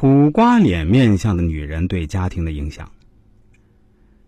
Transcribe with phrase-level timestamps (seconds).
[0.00, 2.90] 苦瓜脸面相的女人对家庭的影响。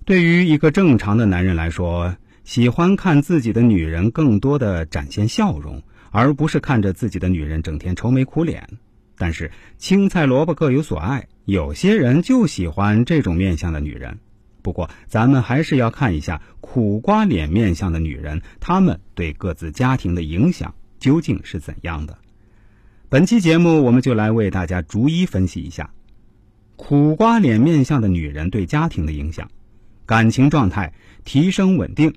[0.04, 2.14] 对于一个正常的男人来说，
[2.44, 8.68] 喜欢看自己的女人更多的展现笑容，而不是看着自己的女人整天愁眉苦脸。
[9.16, 14.18] 但是青菜萝卜各有所爱，有些人就喜欢这种面相的女人。
[14.60, 22.18] 不过，咱们还是要看一下苦瓜脸面相的女人，她们对各自家庭的影响究竟是怎样的。
[23.12, 25.92] 本期节目，我们就来为大家逐一分析一下
[26.76, 29.46] 苦瓜脸面相的女人对家庭的影响。
[30.06, 30.90] 感情状态
[31.22, 32.10] 提升稳定。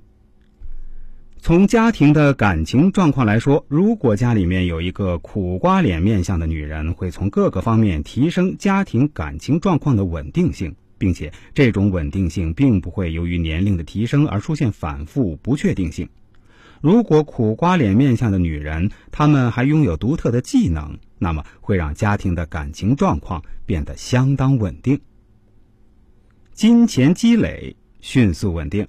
[1.42, 16.08] 从家庭的感情状况来说，如果家里面有一个苦瓜脸面相的女人，会从各个方面提升家庭感情状况的稳定性，并且这种稳定性并不会由于年龄的提升而出现反复不确定性。
[16.86, 25.02] 如果苦瓜脸面相的女人，她们还拥有独特的技能，那么会让家庭的感情状况变得相当稳定。
[26.54, 28.88] 金钱积累迅速稳定。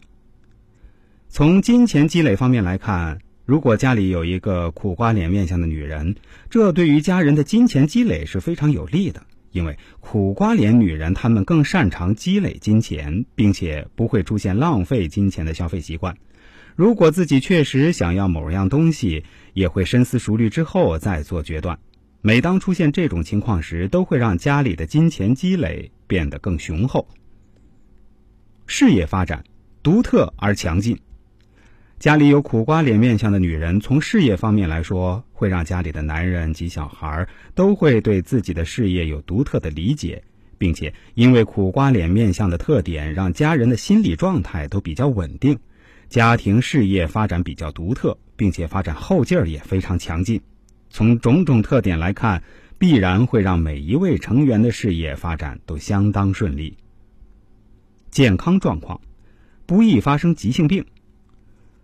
[1.31, 6.17] 从金钱积累方面来看，如果家里有一个苦瓜脸面相的女人，
[6.51, 16.15] 这对于家人的金钱积累是非常有利的，因为苦瓜脸女人她们更擅长积累金钱，并且不会出现浪费金钱的消费习惯。
[16.77, 19.25] 如果自己确实想要某样东西，
[19.55, 21.79] 也会深思熟虑之后再做决断。
[22.21, 27.09] 每当出现这种情况时，都会让家里的金钱积累变得更雄厚。
[28.67, 29.43] 事业发展
[29.83, 30.99] 独特而强劲。
[31.99, 40.23] 家里有苦瓜脸面相的女人，从事业方面来说，会让家里的男人及小孩都会对自己的事业有独特的理解，
[40.59, 45.59] 并且因为苦瓜脸面相的特点，让家人的心理状态都比较稳定。
[46.09, 50.41] 家庭事业发展比较独特，并且发展后劲儿也非常强劲。
[50.89, 52.43] 从种种特点来看，
[52.79, 56.77] 必然会让每一位成员的事业发展都相当顺利。
[58.11, 59.01] 健康状况
[59.67, 60.85] 不易发生急性病。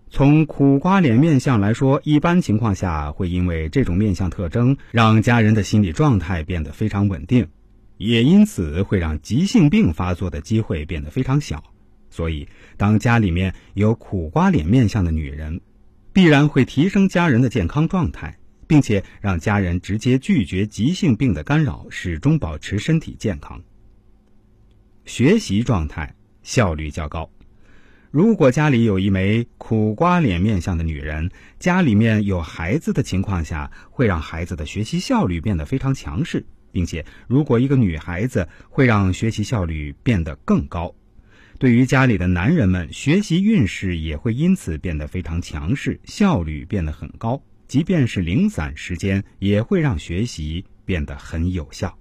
[0.09, 7.49] 从苦瓜脸面相来说，一般情况下会因为这种面相特征，让家人的心理状态变得非常稳定，
[7.97, 11.65] 也因此会让急性病发作的机会变得非常小。
[12.13, 12.47] 所以，
[12.77, 15.59] 当家里面有苦瓜脸面相的女人，
[16.13, 23.59] 必然会提升家人的健康状态，并且让家人直接拒绝急性病的干扰，始终保持身体健康。
[25.07, 27.29] 学习状态效率较高。
[28.11, 40.95] 如果家里有一枚苦瓜脸面相的女人，家里面有孩子的情况下，会让孩子的学习效率变得非常强势，并且如果一个女孩子会让学习效率变得更高。
[41.63, 47.41] 对于家里的男人们，学习运势也会因此变得非常强势，效率变得很高。
[47.69, 51.97] 即便是零散时间，也会让学习变得很有效。